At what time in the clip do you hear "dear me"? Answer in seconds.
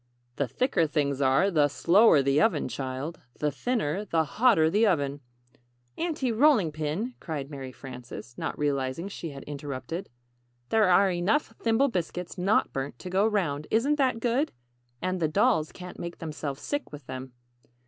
5.77-6.09